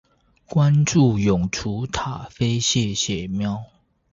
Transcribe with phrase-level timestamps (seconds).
[0.47, 3.61] 關註永雛塔菲謝謝喵